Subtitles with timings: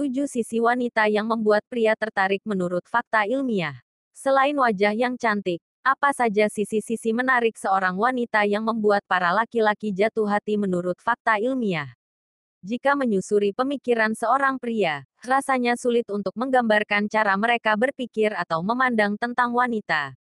[0.00, 3.84] Tujuh sisi wanita yang membuat pria tertarik menurut fakta ilmiah.
[4.16, 10.24] Selain wajah yang cantik, apa saja sisi-sisi menarik seorang wanita yang membuat para laki-laki jatuh
[10.24, 11.92] hati menurut fakta ilmiah?
[12.64, 19.52] Jika menyusuri pemikiran seorang pria, rasanya sulit untuk menggambarkan cara mereka berpikir atau memandang tentang
[19.52, 20.16] wanita.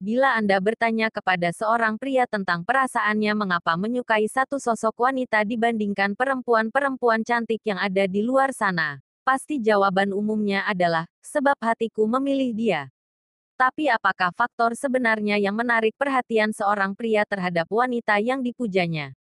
[0.00, 7.20] Bila Anda bertanya kepada seorang pria tentang perasaannya mengapa menyukai satu sosok wanita dibandingkan perempuan-perempuan
[7.20, 12.82] cantik yang ada di luar sana, pasti jawaban umumnya adalah, sebab hatiku memilih dia.
[13.60, 19.12] Tapi apakah faktor sebenarnya yang menarik perhatian seorang pria terhadap wanita yang dipujanya?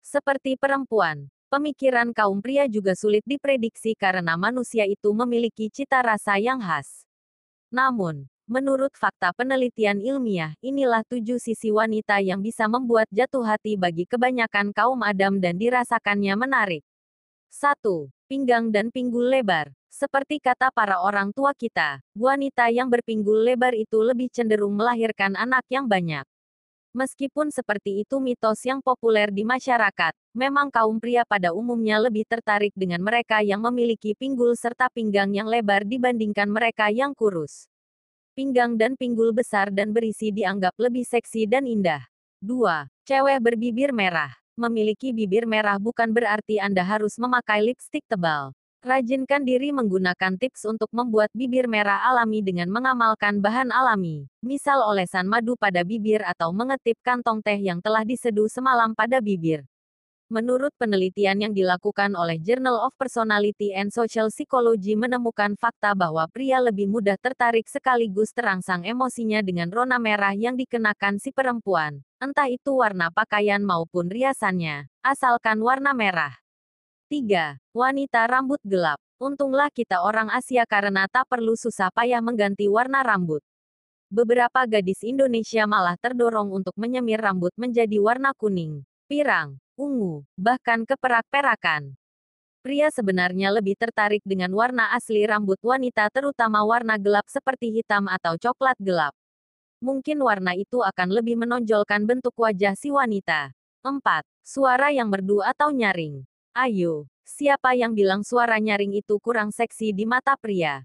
[0.00, 6.60] Seperti perempuan, pemikiran kaum pria juga sulit diprediksi karena manusia itu memiliki cita rasa yang
[6.60, 7.04] khas.
[7.68, 14.04] Namun, Menurut fakta penelitian ilmiah, inilah tujuh sisi wanita yang bisa membuat jatuh hati bagi
[14.04, 16.84] kebanyakan kaum Adam dan dirasakannya menarik.
[17.48, 18.12] 1.
[18.24, 19.68] Pinggang dan pinggul lebar.
[19.92, 25.60] Seperti kata para orang tua kita, wanita yang berpinggul lebar itu lebih cenderung melahirkan anak
[25.68, 26.24] yang banyak.
[26.96, 32.72] Meskipun seperti itu mitos yang populer di masyarakat, memang kaum pria pada umumnya lebih tertarik
[32.72, 37.68] dengan mereka yang memiliki pinggul serta pinggang yang lebar dibandingkan mereka yang kurus.
[38.32, 42.06] Pinggang dan pinggul besar dan berisi dianggap lebih seksi dan indah.
[42.40, 42.88] 2.
[43.04, 44.43] Cewek berbibir merah.
[44.54, 48.54] Memiliki bibir merah bukan berarti Anda harus memakai lipstik tebal.
[48.86, 55.26] Rajinkan diri menggunakan tips untuk membuat bibir merah alami dengan mengamalkan bahan alami, misal olesan
[55.26, 59.66] madu pada bibir atau mengetip kantong teh yang telah diseduh semalam pada bibir.
[60.30, 66.62] Menurut penelitian yang dilakukan oleh Journal of Personality and Social Psychology menemukan fakta bahwa pria
[66.62, 72.80] lebih mudah tertarik sekaligus terangsang emosinya dengan rona merah yang dikenakan si perempuan, entah itu
[72.80, 76.32] warna pakaian maupun riasannya, asalkan warna merah.
[77.12, 77.60] 3.
[77.76, 78.96] Wanita rambut gelap.
[79.20, 83.44] Untunglah kita orang Asia karena tak perlu susah payah mengganti warna rambut.
[84.08, 91.94] Beberapa gadis Indonesia malah terdorong untuk menyemir rambut menjadi warna kuning, pirang, ungu, bahkan keperak-perakan.
[92.64, 98.40] Pria sebenarnya lebih tertarik dengan warna asli rambut wanita terutama warna gelap seperti hitam atau
[98.40, 99.12] coklat gelap.
[99.82, 103.54] Mungkin warna itu akan lebih menonjolkan bentuk wajah si wanita.
[103.80, 104.22] 4.
[104.44, 106.22] Suara yang merdu atau nyaring.
[106.54, 110.84] Ayo, siapa yang bilang suara nyaring itu kurang seksi di mata pria?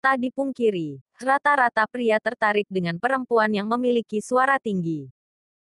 [0.00, 5.12] Tak dipungkiri, rata-rata pria tertarik dengan perempuan yang memiliki suara tinggi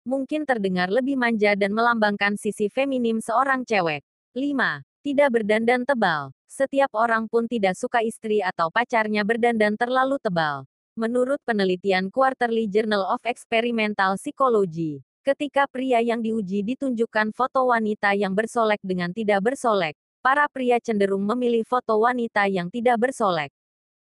[0.04, 4.04] mungkin terdengar lebih manja dan melambangkan sisi feminim seorang cewek.
[4.36, 4.84] 5.
[5.00, 6.28] Tidak berdandan tebal.
[6.44, 10.68] Setiap orang pun tidak suka istri atau pacarnya berdandan terlalu tebal.
[10.94, 18.30] Menurut penelitian Quarterly Journal of Experimental Psychology, ketika pria yang diuji ditunjukkan foto wanita yang
[18.30, 23.50] bersolek dengan tidak bersolek, para pria cenderung memilih foto wanita yang tidak bersolek.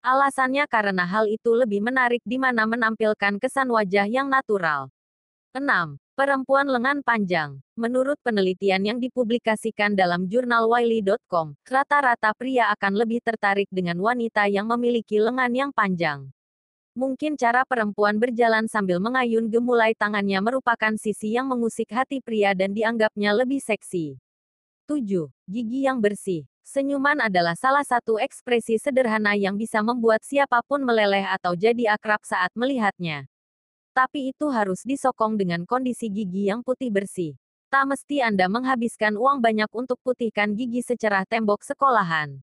[0.00, 4.88] Alasannya karena hal itu lebih menarik di mana menampilkan kesan wajah yang natural.
[5.52, 6.00] 6.
[6.16, 7.60] Perempuan lengan panjang.
[7.76, 14.64] Menurut penelitian yang dipublikasikan dalam jurnal Wiley.com, rata-rata pria akan lebih tertarik dengan wanita yang
[14.64, 16.32] memiliki lengan yang panjang.
[16.98, 22.74] Mungkin cara perempuan berjalan sambil mengayun gemulai tangannya merupakan sisi yang mengusik hati pria dan
[22.74, 24.18] dianggapnya lebih seksi.
[24.90, 25.30] 7.
[25.46, 26.50] Gigi yang bersih.
[26.66, 32.26] Senyuman adalah salah satu ekspresi sederhana yang bisa membuat siapa pun meleleh atau jadi akrab
[32.26, 33.30] saat melihatnya.
[33.94, 37.38] Tapi itu harus disokong dengan kondisi gigi yang putih bersih.
[37.70, 42.42] Tak mesti Anda menghabiskan uang banyak untuk putihkan gigi secerah tembok sekolahan.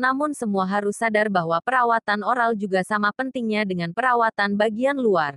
[0.00, 5.36] Namun semua harus sadar bahwa perawatan oral juga sama pentingnya dengan perawatan bagian luar.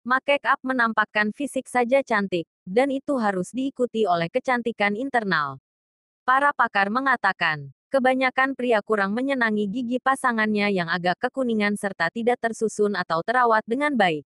[0.00, 5.60] Make up menampakkan fisik saja cantik, dan itu harus diikuti oleh kecantikan internal.
[6.24, 12.96] Para pakar mengatakan, kebanyakan pria kurang menyenangi gigi pasangannya yang agak kekuningan serta tidak tersusun
[12.96, 14.24] atau terawat dengan baik.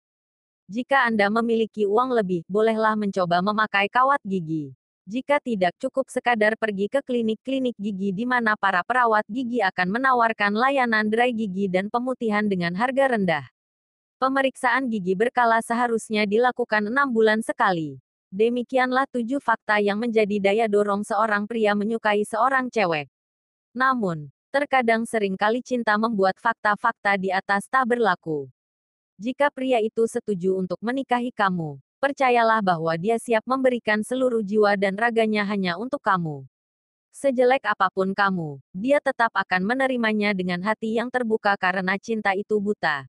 [0.70, 4.70] Jika Anda memiliki uang lebih, bolehlah mencoba memakai kawat gigi.
[5.04, 10.56] Jika tidak cukup sekadar pergi ke klinik-klinik gigi di mana para perawat gigi akan menawarkan
[10.56, 13.44] layanan dry gigi dan pemutihan dengan harga rendah.
[14.16, 18.00] Pemeriksaan gigi berkala seharusnya dilakukan enam bulan sekali.
[18.32, 23.12] Demikianlah tujuh fakta yang menjadi daya dorong seorang pria menyukai seorang cewek.
[23.76, 28.48] Namun, terkadang sering kali cinta membuat fakta-fakta di atas tak berlaku.
[29.20, 34.92] Jika pria itu setuju untuk menikahi kamu, percayalah bahwa dia siap memberikan seluruh jiwa dan
[34.92, 36.44] raganya hanya untuk kamu.
[37.16, 42.60] Sejelek apa pun kamu, dia tetap akan menerimanya dengan hati yang terbuka karena cinta itu
[42.60, 43.08] buta.